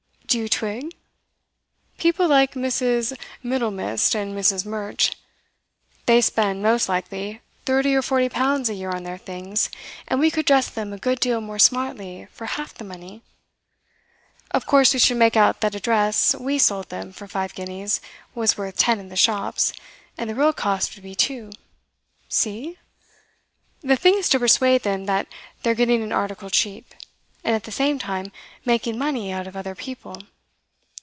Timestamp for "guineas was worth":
17.53-18.77